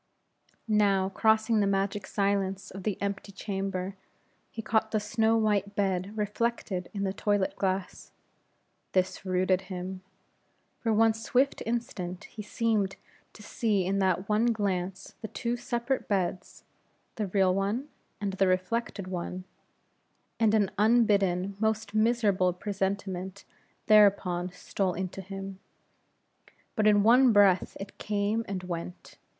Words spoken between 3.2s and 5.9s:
chamber, he caught the snow white